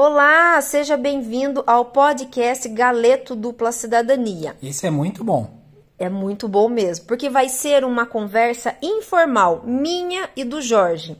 Olá, 0.00 0.60
seja 0.60 0.96
bem-vindo 0.96 1.64
ao 1.66 1.86
podcast 1.86 2.68
Galeto 2.68 3.34
Dupla 3.34 3.72
Cidadania. 3.72 4.54
Isso 4.62 4.86
é 4.86 4.90
muito 4.90 5.24
bom. 5.24 5.50
É 5.98 6.08
muito 6.08 6.46
bom 6.46 6.68
mesmo, 6.68 7.04
porque 7.06 7.28
vai 7.28 7.48
ser 7.48 7.82
uma 7.82 8.06
conversa 8.06 8.76
informal 8.80 9.64
minha 9.66 10.30
e 10.36 10.44
do 10.44 10.62
Jorge. 10.62 11.16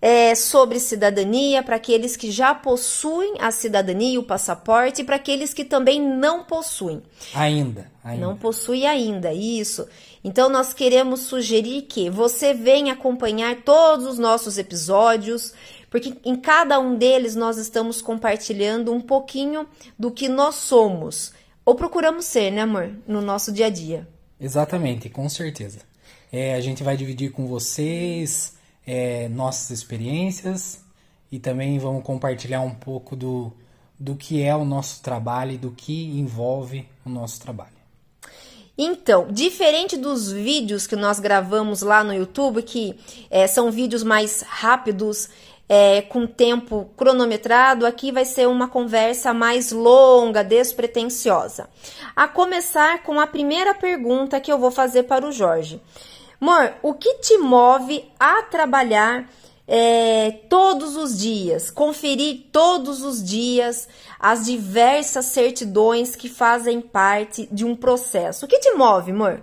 É, 0.00 0.32
sobre 0.36 0.78
cidadania 0.78 1.60
para 1.62 1.74
aqueles 1.74 2.16
que 2.16 2.30
já 2.30 2.54
possuem 2.54 3.34
a 3.40 3.50
cidadania, 3.50 4.20
o 4.20 4.22
passaporte, 4.22 5.02
e 5.02 5.04
para 5.04 5.16
aqueles 5.16 5.52
que 5.52 5.64
também 5.64 6.00
não 6.00 6.44
possuem. 6.44 7.02
Ainda, 7.34 7.90
ainda. 8.04 8.24
Não 8.24 8.36
possui 8.36 8.86
ainda, 8.86 9.32
isso. 9.32 9.88
Então 10.22 10.48
nós 10.48 10.72
queremos 10.72 11.20
sugerir 11.20 11.82
que 11.82 12.08
você 12.10 12.54
venha 12.54 12.92
acompanhar 12.92 13.62
todos 13.62 14.06
os 14.06 14.18
nossos 14.18 14.56
episódios, 14.56 15.52
porque 15.94 16.12
em 16.24 16.34
cada 16.34 16.80
um 16.80 16.96
deles 16.96 17.36
nós 17.36 17.56
estamos 17.56 18.02
compartilhando 18.02 18.92
um 18.92 19.00
pouquinho 19.00 19.64
do 19.96 20.10
que 20.10 20.28
nós 20.28 20.56
somos, 20.56 21.32
ou 21.64 21.76
procuramos 21.76 22.24
ser, 22.24 22.50
né, 22.50 22.62
amor, 22.62 22.90
no 23.06 23.22
nosso 23.22 23.52
dia 23.52 23.66
a 23.66 23.70
dia. 23.70 24.08
Exatamente, 24.40 25.08
com 25.08 25.28
certeza. 25.28 25.78
É, 26.32 26.56
a 26.56 26.60
gente 26.60 26.82
vai 26.82 26.96
dividir 26.96 27.30
com 27.30 27.46
vocês 27.46 28.54
é, 28.84 29.28
nossas 29.28 29.70
experiências 29.70 30.80
e 31.30 31.38
também 31.38 31.78
vamos 31.78 32.02
compartilhar 32.02 32.62
um 32.62 32.74
pouco 32.74 33.14
do, 33.14 33.52
do 33.96 34.16
que 34.16 34.42
é 34.42 34.56
o 34.56 34.64
nosso 34.64 35.00
trabalho 35.00 35.52
e 35.52 35.58
do 35.58 35.70
que 35.70 36.06
envolve 36.18 36.88
o 37.06 37.08
nosso 37.08 37.40
trabalho. 37.40 37.70
Então, 38.76 39.28
diferente 39.30 39.96
dos 39.96 40.32
vídeos 40.32 40.84
que 40.84 40.96
nós 40.96 41.20
gravamos 41.20 41.82
lá 41.82 42.02
no 42.02 42.12
YouTube, 42.12 42.60
que 42.62 42.98
é, 43.30 43.46
são 43.46 43.70
vídeos 43.70 44.02
mais 44.02 44.42
rápidos, 44.42 45.28
é, 45.68 46.02
com 46.02 46.26
tempo 46.26 46.90
cronometrado, 46.96 47.86
aqui 47.86 48.12
vai 48.12 48.24
ser 48.24 48.46
uma 48.48 48.68
conversa 48.68 49.32
mais 49.32 49.72
longa, 49.72 50.44
despretensiosa. 50.44 51.68
A 52.14 52.28
começar 52.28 53.02
com 53.02 53.18
a 53.18 53.26
primeira 53.26 53.74
pergunta 53.74 54.40
que 54.40 54.52
eu 54.52 54.58
vou 54.58 54.70
fazer 54.70 55.04
para 55.04 55.26
o 55.26 55.32
Jorge. 55.32 55.80
Amor, 56.40 56.74
o 56.82 56.92
que 56.92 57.14
te 57.14 57.38
move 57.38 58.04
a 58.20 58.42
trabalhar 58.42 59.30
é, 59.66 60.30
todos 60.50 60.94
os 60.96 61.18
dias, 61.18 61.70
conferir 61.70 62.48
todos 62.52 63.02
os 63.02 63.24
dias 63.24 63.88
as 64.20 64.44
diversas 64.44 65.24
certidões 65.26 66.14
que 66.14 66.28
fazem 66.28 66.82
parte 66.82 67.48
de 67.50 67.64
um 67.64 67.74
processo? 67.74 68.44
O 68.44 68.48
que 68.48 68.58
te 68.58 68.72
move, 68.72 69.12
amor? 69.12 69.42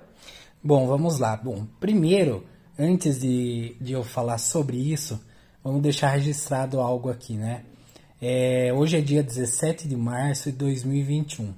Bom, 0.64 0.86
vamos 0.86 1.17
lá. 1.17 1.36
Bom, 1.36 1.66
primeiro, 1.80 2.45
antes 2.77 3.19
de, 3.19 3.75
de 3.81 3.94
eu 3.94 4.03
falar 4.03 4.38
sobre 4.38 4.77
isso, 4.77 5.19
vamos 5.64 5.81
deixar 5.81 6.09
registrado 6.09 6.80
algo 6.80 7.09
aqui, 7.09 7.34
né? 7.34 7.64
É, 8.22 8.72
hoje 8.73 8.98
é 8.98 9.02
dia 9.02 9.23
17 9.23 9.88
de 9.88 9.95
março 9.95 10.52
de 10.52 10.58
2021. 10.58 11.54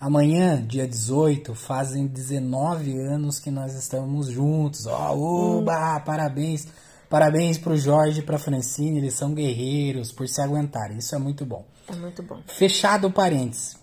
Amanhã, 0.00 0.64
dia 0.64 0.86
18, 0.86 1.56
fazem 1.56 2.06
19 2.06 2.96
anos 3.00 3.40
que 3.40 3.50
nós 3.50 3.74
estamos 3.74 4.28
juntos. 4.28 4.86
Ó, 4.86 5.14
oh, 5.14 5.58
oba, 5.58 5.96
hum. 5.96 6.00
parabéns. 6.04 6.68
Parabéns 7.10 7.58
pro 7.58 7.76
Jorge 7.76 8.20
e 8.20 8.22
pra 8.22 8.38
Francine, 8.38 8.98
eles 8.98 9.14
são 9.14 9.32
guerreiros 9.34 10.12
por 10.12 10.28
se 10.28 10.40
aguentarem. 10.40 10.98
Isso 10.98 11.14
é 11.14 11.18
muito 11.18 11.44
bom. 11.44 11.64
É 11.88 11.96
muito 11.96 12.22
bom. 12.22 12.40
Fechado 12.46 13.10
parênteses. 13.10 13.76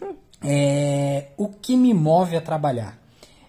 é, 0.42 1.28
o 1.36 1.48
que 1.48 1.76
me 1.76 1.92
move 1.92 2.36
a 2.36 2.40
trabalhar? 2.40 2.96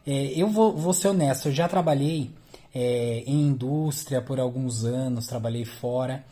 É, 0.05 0.33
eu 0.35 0.49
vou, 0.49 0.75
vou 0.75 0.93
ser 0.93 1.09
honesto, 1.09 1.47
eu 1.47 1.51
já 1.53 1.67
trabalhei 1.69 2.31
é, 2.73 3.23
em 3.25 3.47
indústria 3.47 4.21
por 4.21 4.39
alguns 4.39 4.83
anos, 4.85 5.27
trabalhei 5.27 5.65
fora. 5.65 6.25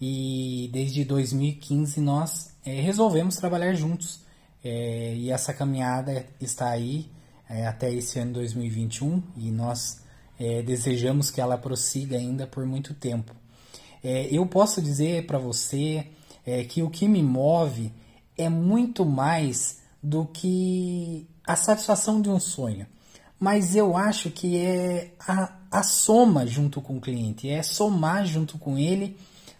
E 0.00 0.68
desde 0.72 1.04
2015 1.04 2.00
nós 2.00 2.54
é, 2.64 2.80
resolvemos 2.80 3.36
trabalhar 3.36 3.74
juntos. 3.74 4.20
É, 4.62 5.14
e 5.14 5.30
essa 5.30 5.52
caminhada 5.52 6.26
está 6.40 6.70
aí 6.70 7.10
é, 7.48 7.66
até 7.66 7.92
esse 7.92 8.18
ano 8.18 8.32
2021 8.34 9.22
e 9.36 9.50
nós 9.50 10.02
é, 10.38 10.62
desejamos 10.62 11.30
que 11.30 11.40
ela 11.40 11.58
prossiga 11.58 12.16
ainda 12.16 12.46
por 12.46 12.64
muito 12.66 12.94
tempo. 12.94 13.34
É, 14.02 14.26
eu 14.34 14.44
posso 14.46 14.82
dizer 14.82 15.26
para 15.26 15.38
você 15.38 16.06
que 16.68 16.82
o 16.82 16.90
que 16.90 17.08
me 17.08 17.22
move 17.22 17.90
é 18.36 18.50
muito 18.50 19.06
mais 19.06 19.80
do 20.02 20.26
que 20.26 21.26
a 21.46 21.56
satisfação 21.56 22.20
de 22.20 22.28
um 22.28 22.38
sonho 22.38 22.86
mas 23.38 23.74
eu 23.74 23.96
acho 23.96 24.30
que 24.30 24.56
é 24.56 25.12
a, 25.18 25.52
a 25.70 25.82
soma 25.82 26.46
junto 26.46 26.80
com 26.80 26.96
o 26.96 27.00
cliente, 27.00 27.48
é 27.48 27.62
somar 27.62 28.24
junto 28.24 28.58
com 28.58 28.78
ele 28.78 29.16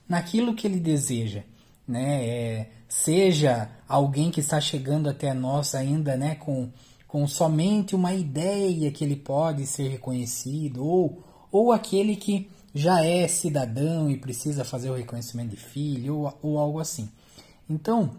naquilo 0.08 0.54
que 0.54 0.66
ele 0.66 0.78
deseja, 0.78 1.42
né? 1.86 2.24
É, 2.26 2.70
seja 2.88 3.70
alguém 3.88 4.30
que 4.30 4.40
está 4.40 4.60
chegando 4.60 5.08
até 5.08 5.34
nós 5.34 5.74
ainda, 5.74 6.16
né, 6.16 6.36
com, 6.36 6.70
com 7.08 7.26
somente 7.26 7.94
uma 7.94 8.14
ideia 8.14 8.90
que 8.90 9.04
ele 9.04 9.16
pode 9.16 9.66
ser 9.66 9.88
reconhecido, 9.88 10.84
ou, 10.84 11.24
ou 11.50 11.72
aquele 11.72 12.16
que 12.16 12.48
já 12.74 13.04
é 13.04 13.26
cidadão 13.28 14.10
e 14.10 14.16
precisa 14.16 14.64
fazer 14.64 14.90
o 14.90 14.94
reconhecimento 14.94 15.50
de 15.50 15.56
filho, 15.56 16.18
ou, 16.18 16.38
ou 16.42 16.58
algo 16.58 16.78
assim. 16.78 17.08
Então, 17.68 18.12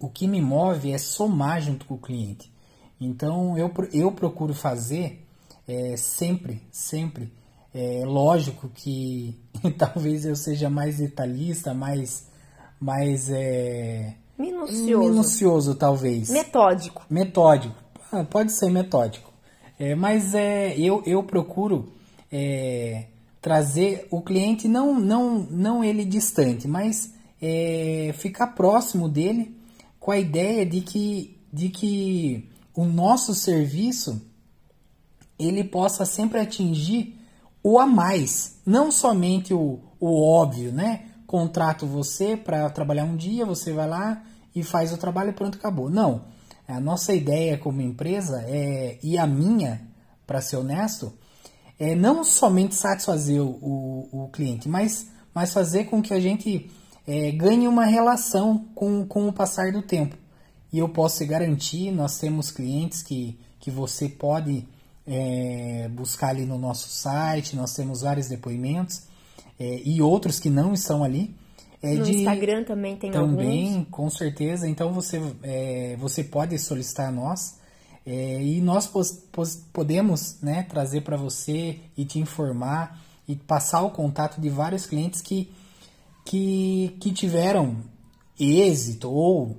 o 0.00 0.08
que 0.08 0.26
me 0.26 0.40
move 0.40 0.92
é 0.92 0.98
somar 0.98 1.60
junto 1.60 1.86
com 1.86 1.94
o 1.94 1.98
cliente. 1.98 2.52
Então 3.00 3.56
eu, 3.58 3.72
eu 3.92 4.12
procuro 4.12 4.54
fazer 4.54 5.24
é, 5.66 5.96
sempre, 5.96 6.62
sempre. 6.70 7.32
É, 7.74 8.02
lógico 8.04 8.68
que 8.68 9.36
talvez 9.76 10.24
eu 10.24 10.36
seja 10.36 10.70
mais 10.70 10.98
detalhista, 10.98 11.74
mais, 11.74 12.26
mais 12.80 13.28
é, 13.30 14.14
minucioso. 14.38 15.10
minucioso 15.10 15.74
talvez. 15.74 16.30
Metódico. 16.30 17.04
Metódico. 17.10 17.74
Ah, 18.12 18.24
pode 18.24 18.52
ser 18.52 18.70
metódico. 18.70 19.32
É, 19.78 19.94
mas 19.94 20.34
é, 20.34 20.78
eu, 20.78 21.02
eu 21.04 21.22
procuro 21.24 21.92
é, 22.30 23.06
trazer 23.40 24.06
o 24.10 24.22
cliente, 24.22 24.68
não, 24.68 24.98
não, 24.98 25.40
não 25.50 25.82
ele 25.82 26.04
distante, 26.04 26.68
mas 26.68 27.12
é, 27.42 28.14
ficar 28.16 28.48
próximo 28.48 29.08
dele 29.08 29.54
com 29.98 30.12
a 30.12 30.18
ideia 30.18 30.64
de 30.64 30.80
que, 30.80 31.36
de 31.52 31.68
que 31.70 32.48
o 32.74 32.84
nosso 32.84 33.34
serviço 33.34 34.20
ele 35.38 35.64
possa 35.64 36.04
sempre 36.04 36.40
atingir 36.40 37.18
o 37.62 37.78
a 37.78 37.86
mais, 37.86 38.58
não 38.66 38.90
somente 38.90 39.54
o, 39.54 39.80
o 39.98 40.22
óbvio, 40.22 40.70
né? 40.70 41.06
Contrato 41.26 41.86
você 41.86 42.36
para 42.36 42.68
trabalhar 42.70 43.04
um 43.04 43.16
dia, 43.16 43.46
você 43.46 43.72
vai 43.72 43.88
lá 43.88 44.22
e 44.54 44.62
faz 44.62 44.92
o 44.92 44.98
trabalho 44.98 45.30
e 45.30 45.32
pronto, 45.32 45.56
acabou. 45.56 45.88
Não. 45.88 46.26
A 46.68 46.78
nossa 46.80 47.12
ideia 47.12 47.58
como 47.58 47.80
empresa 47.80 48.42
é, 48.46 48.98
e 49.02 49.18
a 49.18 49.26
minha, 49.26 49.86
para 50.26 50.40
ser 50.40 50.56
honesto, 50.56 51.12
é 51.78 51.94
não 51.94 52.22
somente 52.22 52.74
satisfazer 52.74 53.40
o, 53.40 53.48
o, 53.48 54.24
o, 54.24 54.28
cliente, 54.28 54.68
mas, 54.68 55.10
mas 55.34 55.52
fazer 55.52 55.84
com 55.84 56.00
que 56.00 56.14
a 56.14 56.20
gente 56.20 56.70
é, 57.06 57.30
ganhe 57.32 57.66
uma 57.66 57.84
relação 57.84 58.66
com, 58.74 59.04
com 59.06 59.28
o 59.28 59.32
passar 59.32 59.72
do 59.72 59.82
tempo. 59.82 60.16
E 60.74 60.78
eu 60.80 60.88
posso 60.88 61.18
te 61.18 61.24
garantir, 61.24 61.92
nós 61.92 62.18
temos 62.18 62.50
clientes 62.50 63.00
que, 63.00 63.38
que 63.60 63.70
você 63.70 64.08
pode 64.08 64.66
é, 65.06 65.88
buscar 65.92 66.30
ali 66.30 66.44
no 66.44 66.58
nosso 66.58 66.88
site, 66.88 67.54
nós 67.54 67.72
temos 67.72 68.00
vários 68.00 68.26
depoimentos 68.26 69.02
é, 69.56 69.80
e 69.84 70.02
outros 70.02 70.40
que 70.40 70.50
não 70.50 70.74
estão 70.74 71.04
ali. 71.04 71.32
É, 71.80 71.94
no 71.94 72.02
de, 72.02 72.16
Instagram 72.16 72.64
também 72.64 72.96
tem 72.96 73.12
também, 73.12 73.68
alguns. 73.68 73.88
com 73.88 74.10
certeza. 74.10 74.68
Então 74.68 74.92
você, 74.92 75.22
é, 75.44 75.94
você 75.96 76.24
pode 76.24 76.58
solicitar 76.58 77.06
a 77.06 77.12
nós 77.12 77.54
é, 78.04 78.42
e 78.42 78.60
nós 78.60 78.88
pos, 78.88 79.12
pos, 79.30 79.54
podemos 79.72 80.40
né, 80.42 80.64
trazer 80.64 81.02
para 81.02 81.16
você 81.16 81.78
e 81.96 82.04
te 82.04 82.18
informar 82.18 83.00
e 83.28 83.36
passar 83.36 83.82
o 83.82 83.92
contato 83.92 84.40
de 84.40 84.50
vários 84.50 84.86
clientes 84.86 85.20
que, 85.20 85.52
que, 86.24 86.96
que 86.98 87.12
tiveram 87.12 87.76
êxito 88.36 89.08
ou 89.08 89.56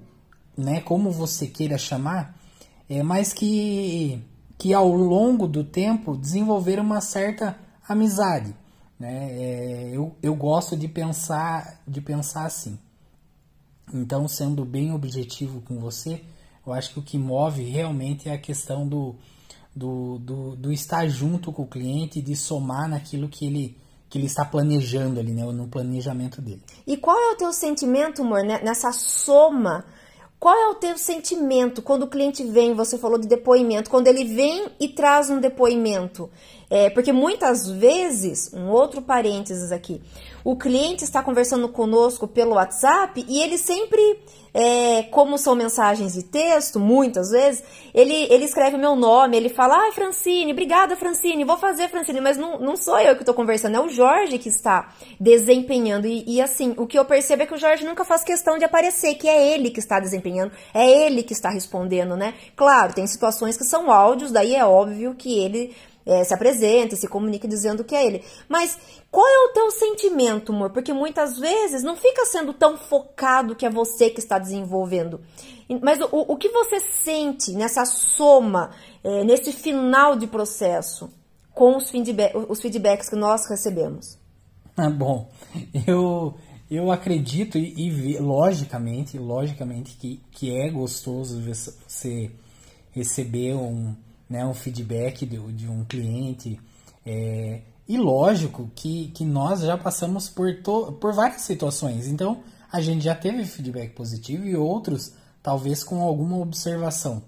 né, 0.58 0.82
como 0.82 1.12
você 1.12 1.48
queira 1.48 1.78
chamar, 1.78 2.38
é, 2.90 3.02
mas 3.04 3.34
que, 3.34 4.22
que 4.58 4.74
ao 4.74 4.90
longo 4.90 5.48
do 5.48 5.64
tempo 5.64 6.16
desenvolveram 6.16 6.84
uma 6.84 7.02
certa 7.02 7.58
amizade. 7.88 8.56
Né? 9.00 9.32
É, 9.32 9.92
eu, 9.94 10.16
eu 10.22 10.36
gosto 10.36 10.78
de 10.78 10.88
pensar, 10.88 11.82
de 11.88 12.02
pensar 12.02 12.46
assim. 12.46 12.80
Então, 13.94 14.28
sendo 14.28 14.66
bem 14.66 14.94
objetivo 14.94 15.62
com 15.62 15.80
você, 15.80 16.24
eu 16.66 16.74
acho 16.74 16.94
que 16.94 17.00
o 17.00 17.04
que 17.04 17.18
move 17.18 17.64
realmente 17.64 18.28
é 18.28 18.34
a 18.34 18.38
questão 18.38 18.88
do, 18.88 19.16
do, 19.76 20.18
do, 20.20 20.56
do 20.56 20.72
estar 20.72 21.08
junto 21.08 21.52
com 21.52 21.64
o 21.64 21.68
cliente, 21.68 22.22
de 22.22 22.36
somar 22.36 22.90
naquilo 22.90 23.30
que 23.30 23.46
ele, 23.46 23.78
que 24.10 24.18
ele 24.18 24.26
está 24.26 24.44
planejando 24.44 25.20
ali, 25.20 25.32
né, 25.32 25.44
no 25.44 25.68
planejamento 25.68 26.42
dele. 26.42 26.64
E 26.88 26.98
qual 26.98 27.18
é 27.18 27.34
o 27.34 27.38
teu 27.38 27.54
sentimento, 27.54 28.24
amor, 28.24 28.44
né, 28.44 28.60
nessa 28.64 28.92
soma 28.92 29.86
qual 30.46 30.56
é 30.56 30.68
o 30.68 30.76
teu 30.76 30.96
sentimento 30.96 31.82
quando 31.82 32.04
o 32.04 32.08
cliente 32.08 32.44
vem, 32.44 32.76
você 32.76 33.00
falou 33.00 33.18
de 33.18 33.28
depoimento, 33.28 33.90
quando 33.90 34.06
ele 34.06 34.24
vem 34.26 34.68
e 34.80 34.88
traz 34.88 35.28
um 35.28 35.40
depoimento? 35.40 36.30
É, 36.70 36.90
porque 36.90 37.12
muitas 37.12 37.70
vezes, 37.70 38.52
um 38.54 38.70
outro 38.70 39.02
parênteses 39.02 39.72
aqui, 39.72 40.02
o 40.44 40.56
cliente 40.56 41.04
está 41.04 41.24
conversando 41.24 41.68
conosco 41.70 42.28
pelo 42.28 42.56
WhatsApp 42.56 43.26
e 43.28 43.42
ele 43.42 43.58
sempre, 43.58 44.20
é, 44.54 45.04
como 45.04 45.40
são 45.40 45.56
mensagens 45.56 46.14
de 46.14 46.24
texto, 46.24 46.80
muitas 46.80 47.32
vezes, 47.32 47.64
ele, 47.94 48.14
ele 48.14 48.46
escreve 48.46 48.78
meu 48.78 48.96
nome, 48.96 49.38
ele 49.38 49.50
fala, 49.50 49.76
ai, 49.76 49.92
Francine, 49.92 50.52
obrigada, 50.52 50.96
Francine, 50.96 51.44
vou 51.44 51.58
fazer, 51.58 51.90
Francine, 51.90 52.22
mas 52.22 52.38
não, 52.38 52.60
não 52.60 52.76
sou 52.76 53.00
eu 53.00 53.16
que 53.16 53.24
estou 53.24 53.34
conversando, 53.34 53.76
é 53.76 53.80
o 53.80 53.90
Jorge 53.90 54.38
que 54.38 54.50
está 54.50 54.94
desempenhando. 55.20 56.06
E, 56.06 56.24
e 56.28 56.42
assim, 56.42 56.76
o 56.78 56.86
que 56.86 56.98
eu 56.98 57.06
percebo 57.06 57.42
é 57.42 57.46
que 57.48 57.56
o 57.56 57.58
Jorge 57.58 57.84
nunca 57.84 58.06
faz 58.06 58.24
questão 58.24 58.58
de 58.58 58.66
aparecer, 58.66 59.16
que 59.16 59.28
é 59.28 59.54
ele 59.54 59.72
que 59.72 59.80
está 59.80 60.00
desempenhando, 60.00 60.52
é 60.74 60.88
ele 60.88 61.24
que 61.24 61.34
está 61.34 61.50
respondendo, 61.50 62.16
né? 62.16 62.36
Claro, 62.56 62.94
tem 62.94 63.08
situações 63.08 63.58
que 63.58 63.64
são 63.64 63.92
áudios, 63.92 64.32
daí 64.32 64.56
é 64.56 64.64
óbvio 64.64 65.16
que 65.16 65.40
ele 65.40 65.76
é, 66.06 66.24
se 66.24 66.34
apresente, 66.34 66.96
se 66.96 67.08
comunique 67.08 67.48
dizendo 67.48 67.84
que 67.84 67.96
é 67.96 68.06
ele. 68.06 68.24
Mas 68.48 68.78
qual 69.10 69.28
é 69.28 69.50
o 69.50 69.54
teu 69.54 69.72
sentimento, 69.72 70.54
amor? 70.54 70.70
Porque 70.70 70.94
muitas 70.94 71.40
vezes 71.40 71.84
não 71.84 71.96
fica 71.96 72.26
sendo 72.26 72.54
tão 72.54 72.78
focado 72.78 73.56
que 73.56 73.66
é 73.66 73.70
você 73.70 74.10
que 74.10 74.20
está 74.20 74.38
desenvolvendo. 74.38 75.22
Mas 75.82 76.00
o, 76.00 76.08
o 76.12 76.38
que 76.38 76.50
você 76.50 76.80
sente 76.80 77.54
nessa 77.54 77.86
soma, 77.86 78.72
é, 79.04 79.24
nesse 79.24 79.52
final 79.52 80.16
de 80.16 80.28
processo, 80.28 81.10
com 81.54 81.78
os, 81.78 81.90
feedback, 81.90 82.36
os 82.36 82.62
feedbacks 82.62 83.10
que 83.10 83.16
nós 83.16 83.48
recebemos? 83.48 84.20
Ah, 84.78 84.90
bom, 84.90 85.28
eu, 85.88 86.36
eu 86.70 86.92
acredito 86.92 87.58
e, 87.58 87.88
e 87.88 88.18
logicamente, 88.20 89.18
logicamente 89.18 89.96
que, 89.98 90.22
que 90.32 90.56
é 90.56 90.70
gostoso 90.70 91.42
você 91.42 92.30
receber 92.92 93.56
um, 93.56 93.96
né, 94.30 94.46
um 94.46 94.54
feedback 94.54 95.26
de, 95.26 95.38
de 95.54 95.68
um 95.68 95.84
cliente. 95.84 96.60
É, 97.06 97.62
e 97.88 97.98
lógico 97.98 98.70
que, 98.76 99.10
que 99.10 99.24
nós 99.24 99.62
já 99.62 99.78
passamos 99.78 100.28
por, 100.28 100.62
to, 100.62 100.94
por 100.94 101.14
várias 101.14 101.42
situações, 101.42 102.08
então 102.08 102.44
a 102.72 102.82
gente 102.82 103.04
já 103.04 103.16
teve 103.16 103.46
feedback 103.46 103.94
positivo 103.94 104.46
e 104.46 104.56
outros 104.56 105.14
talvez 105.42 105.84
com 105.84 106.02
alguma 106.02 106.38
observação. 106.38 107.22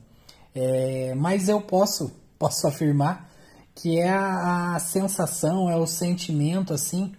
É, 0.55 1.13
mas 1.15 1.47
eu 1.47 1.61
posso, 1.61 2.11
posso 2.37 2.67
afirmar 2.67 3.29
que 3.75 3.99
é 3.99 4.09
a, 4.09 4.75
a 4.75 4.79
sensação, 4.79 5.69
é 5.69 5.75
o 5.75 5.85
sentimento 5.85 6.73
assim, 6.73 7.13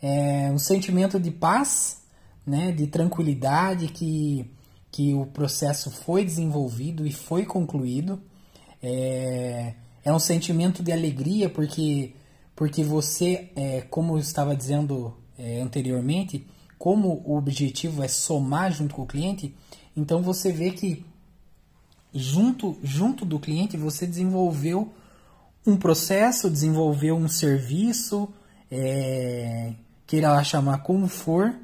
é 0.00 0.50
um 0.50 0.58
sentimento 0.58 1.20
de 1.20 1.30
paz, 1.30 2.02
né, 2.44 2.72
de 2.72 2.88
tranquilidade 2.88 3.86
que, 3.86 4.50
que 4.90 5.14
o 5.14 5.26
processo 5.26 5.92
foi 5.92 6.24
desenvolvido 6.24 7.06
e 7.06 7.12
foi 7.12 7.46
concluído 7.46 8.20
é, 8.82 9.74
é 10.04 10.12
um 10.12 10.18
sentimento 10.18 10.82
de 10.82 10.90
alegria 10.90 11.48
porque, 11.48 12.14
porque 12.56 12.82
você, 12.82 13.50
é, 13.54 13.82
como 13.82 14.14
eu 14.14 14.18
estava 14.18 14.56
dizendo 14.56 15.16
é, 15.38 15.60
anteriormente, 15.60 16.46
como 16.78 17.22
o 17.24 17.36
objetivo 17.36 18.02
é 18.02 18.08
somar 18.08 18.72
junto 18.72 18.94
com 18.94 19.02
o 19.02 19.06
cliente, 19.06 19.54
então 19.96 20.20
você 20.20 20.50
vê 20.50 20.70
que 20.70 21.04
junto, 22.12 22.76
junto 22.82 23.24
do 23.24 23.38
cliente 23.38 23.76
você 23.76 24.06
desenvolveu 24.06 24.92
um 25.66 25.76
processo, 25.76 26.50
desenvolveu 26.50 27.16
um 27.16 27.28
serviço, 27.28 28.28
é, 28.70 29.74
queira 30.06 30.32
lá 30.32 30.42
chamar 30.42 30.78
como 30.78 31.06
for, 31.06 31.54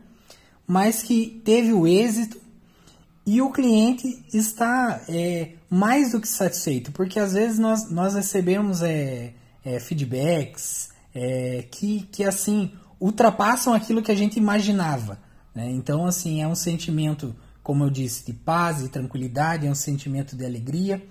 mas 0.66 1.02
que 1.02 1.40
teve 1.44 1.72
o 1.72 1.86
êxito 1.86 2.40
e 3.28 3.42
o 3.42 3.50
cliente 3.50 4.24
está 4.32 5.02
é, 5.06 5.50
mais 5.68 6.12
do 6.12 6.20
que 6.20 6.26
satisfeito, 6.26 6.90
porque 6.92 7.20
às 7.20 7.34
vezes 7.34 7.58
nós, 7.58 7.90
nós 7.90 8.14
recebemos 8.14 8.80
é, 8.80 9.34
é, 9.62 9.78
feedbacks 9.78 10.88
é, 11.14 11.66
que, 11.70 12.08
que 12.10 12.24
assim 12.24 12.72
ultrapassam 12.98 13.74
aquilo 13.74 14.00
que 14.00 14.10
a 14.10 14.14
gente 14.14 14.38
imaginava. 14.38 15.20
Né? 15.54 15.70
Então, 15.72 16.06
assim, 16.06 16.40
é 16.40 16.48
um 16.48 16.54
sentimento, 16.54 17.36
como 17.62 17.84
eu 17.84 17.90
disse, 17.90 18.24
de 18.24 18.32
paz, 18.32 18.78
de 18.78 18.88
tranquilidade, 18.88 19.66
é 19.66 19.70
um 19.70 19.74
sentimento 19.74 20.34
de 20.34 20.46
alegria, 20.46 21.06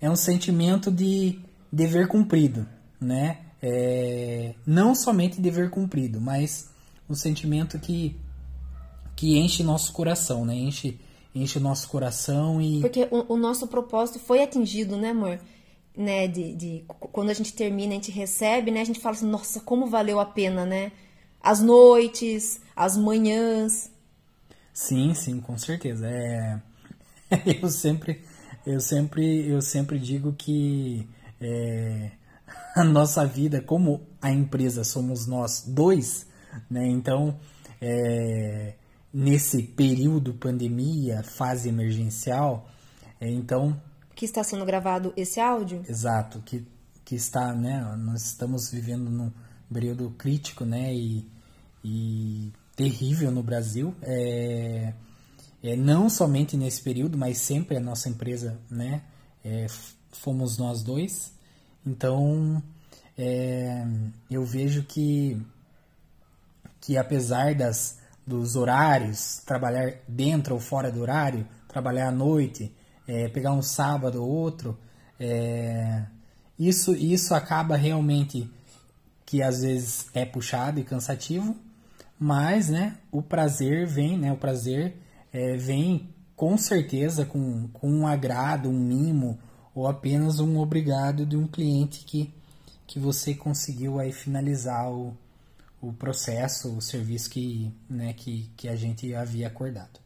é 0.00 0.10
um 0.10 0.16
sentimento 0.16 0.90
de 0.90 1.38
dever 1.70 2.08
cumprido. 2.08 2.66
Né? 3.00 3.38
É, 3.62 4.56
não 4.66 4.92
somente 4.92 5.40
dever 5.40 5.70
cumprido, 5.70 6.20
mas 6.20 6.68
um 7.08 7.14
sentimento 7.14 7.78
que, 7.78 8.16
que 9.14 9.38
enche 9.38 9.62
nosso 9.62 9.92
coração, 9.92 10.44
né? 10.44 10.56
enche 10.56 10.98
enche 11.34 11.58
o 11.58 11.60
nosso 11.60 11.88
coração 11.88 12.60
e. 12.60 12.80
Porque 12.80 13.08
o, 13.10 13.34
o 13.34 13.36
nosso 13.36 13.66
propósito 13.66 14.18
foi 14.18 14.42
atingido, 14.42 14.96
né, 14.96 15.10
amor? 15.10 15.40
Né, 15.96 16.26
de, 16.26 16.54
de, 16.56 16.84
quando 16.88 17.30
a 17.30 17.34
gente 17.34 17.52
termina, 17.52 17.92
a 17.92 17.94
gente 17.94 18.10
recebe, 18.10 18.70
né? 18.72 18.80
A 18.80 18.84
gente 18.84 18.98
fala 18.98 19.14
assim, 19.14 19.28
nossa, 19.28 19.60
como 19.60 19.86
valeu 19.86 20.18
a 20.18 20.24
pena, 20.24 20.66
né? 20.66 20.90
As 21.40 21.60
noites, 21.60 22.60
as 22.74 22.96
manhãs. 22.96 23.90
Sim, 24.72 25.14
sim, 25.14 25.40
com 25.40 25.56
certeza. 25.56 26.08
É, 26.08 26.60
eu 27.62 27.68
sempre, 27.68 28.24
eu 28.66 28.80
sempre, 28.80 29.48
eu 29.48 29.62
sempre 29.62 29.98
digo 30.00 30.32
que 30.32 31.06
é, 31.40 32.10
a 32.74 32.82
nossa 32.82 33.24
vida, 33.24 33.60
como 33.60 34.02
a 34.20 34.32
empresa 34.32 34.82
somos 34.82 35.28
nós 35.28 35.64
dois, 35.64 36.26
né? 36.68 36.88
Então, 36.88 37.38
é, 37.80 38.74
nesse 39.14 39.62
período 39.62 40.34
pandemia, 40.34 41.22
fase 41.22 41.68
emergencial. 41.68 42.68
É, 43.20 43.30
então. 43.30 43.80
Que 44.16 44.24
está 44.24 44.42
sendo 44.42 44.64
gravado 44.66 45.14
esse 45.16 45.38
áudio? 45.38 45.84
Exato, 45.88 46.40
que, 46.40 46.66
que 47.04 47.14
está, 47.14 47.54
né? 47.54 47.80
Nós 47.96 48.24
estamos 48.24 48.72
vivendo 48.72 49.08
num 49.08 49.30
período 49.72 50.10
crítico, 50.18 50.64
né? 50.64 50.92
E, 50.92 51.24
e 51.84 52.52
terrível 52.74 53.30
no 53.30 53.42
Brasil. 53.42 53.94
É, 54.02 54.92
é, 55.62 55.76
não 55.76 56.10
somente 56.10 56.56
nesse 56.56 56.82
período, 56.82 57.16
mas 57.16 57.38
sempre 57.38 57.76
a 57.76 57.80
nossa 57.80 58.08
empresa, 58.08 58.58
né? 58.68 59.02
É, 59.44 59.66
fomos 60.10 60.58
nós 60.58 60.82
dois. 60.82 61.32
Então, 61.86 62.60
é, 63.16 63.86
eu 64.30 64.44
vejo 64.44 64.82
que, 64.84 65.40
que 66.80 66.96
apesar 66.96 67.54
das, 67.54 67.98
dos 68.26 68.56
horários, 68.56 69.42
trabalhar 69.44 69.94
dentro 70.08 70.54
ou 70.54 70.60
fora 70.60 70.90
do 70.90 71.00
horário, 71.00 71.46
trabalhar 71.68 72.08
à 72.08 72.12
noite, 72.12 72.74
é, 73.06 73.28
pegar 73.28 73.52
um 73.52 73.62
sábado 73.62 74.22
ou 74.22 74.28
outro, 74.28 74.78
é, 75.18 76.02
isso, 76.58 76.94
isso 76.94 77.34
acaba 77.34 77.76
realmente 77.76 78.50
que 79.26 79.42
às 79.42 79.62
vezes 79.62 80.06
é 80.14 80.24
puxado 80.24 80.80
e 80.80 80.84
cansativo, 80.84 81.56
mas 82.18 82.68
né, 82.68 82.96
o 83.10 83.20
prazer 83.20 83.86
vem, 83.86 84.16
né, 84.16 84.32
o 84.32 84.36
prazer 84.36 84.96
é, 85.32 85.56
vem 85.56 86.08
com 86.36 86.56
certeza 86.56 87.24
com, 87.24 87.68
com 87.72 87.90
um 87.90 88.06
agrado, 88.06 88.68
um 88.68 88.78
mimo 88.78 89.38
ou 89.74 89.86
apenas 89.86 90.38
um 90.40 90.58
obrigado 90.58 91.26
de 91.26 91.36
um 91.36 91.46
cliente 91.46 92.04
que, 92.04 92.32
que 92.86 92.98
você 92.98 93.34
conseguiu 93.34 93.98
aí 93.98 94.12
finalizar 94.12 94.90
o, 94.90 95.16
o 95.88 95.92
processo, 95.92 96.76
o 96.76 96.80
serviço 96.80 97.30
que, 97.30 97.72
né, 97.88 98.12
que, 98.12 98.50
que 98.56 98.68
a 98.68 98.76
gente 98.76 99.14
havia 99.14 99.46
acordado. 99.46 100.04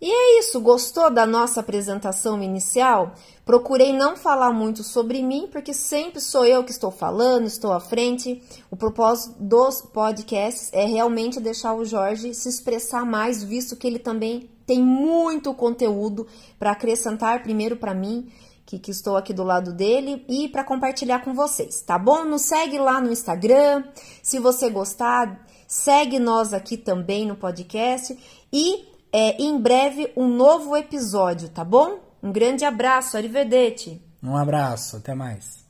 E 0.00 0.10
é 0.10 0.40
isso, 0.40 0.60
gostou 0.60 1.08
da 1.12 1.24
nossa 1.24 1.60
apresentação 1.60 2.42
inicial? 2.42 3.14
Procurei 3.44 3.92
não 3.92 4.16
falar 4.16 4.52
muito 4.52 4.82
sobre 4.82 5.22
mim, 5.22 5.48
porque 5.50 5.72
sempre 5.72 6.20
sou 6.20 6.44
eu 6.44 6.64
que 6.64 6.72
estou 6.72 6.90
falando, 6.90 7.46
estou 7.46 7.72
à 7.72 7.78
frente. 7.78 8.42
O 8.68 8.74
propósito 8.76 9.36
dos 9.38 9.80
podcasts 9.80 10.70
é 10.72 10.84
realmente 10.84 11.38
deixar 11.38 11.74
o 11.74 11.84
Jorge 11.84 12.34
se 12.34 12.48
expressar 12.48 13.06
mais, 13.06 13.44
visto 13.44 13.76
que 13.76 13.86
ele 13.86 14.00
também 14.00 14.50
tem 14.66 14.82
muito 14.82 15.54
conteúdo 15.54 16.26
para 16.58 16.72
acrescentar 16.72 17.44
primeiro 17.44 17.76
para 17.76 17.94
mim 17.94 18.28
que, 18.64 18.78
que 18.78 18.90
estou 18.90 19.16
aqui 19.16 19.32
do 19.32 19.42
lado 19.42 19.72
dele 19.72 20.24
e 20.28 20.48
para 20.48 20.64
compartilhar 20.64 21.20
com 21.20 21.34
vocês, 21.34 21.82
tá 21.82 21.98
bom? 21.98 22.24
Nos 22.24 22.42
segue 22.42 22.78
lá 22.78 23.00
no 23.00 23.10
Instagram. 23.10 23.84
Se 24.22 24.38
você 24.38 24.70
gostar, 24.70 25.44
segue 25.66 26.18
nós 26.18 26.52
aqui 26.52 26.76
também 26.76 27.26
no 27.26 27.36
podcast 27.36 28.16
e 28.52 28.88
é, 29.12 29.42
em 29.42 29.58
breve 29.60 30.12
um 30.16 30.26
novo 30.28 30.76
episódio, 30.76 31.48
tá 31.48 31.64
bom? 31.64 32.00
Um 32.22 32.32
grande 32.32 32.64
abraço, 32.64 33.16
arrivedete. 33.16 34.00
Um 34.22 34.36
abraço, 34.36 34.96
até 34.96 35.14
mais. 35.14 35.61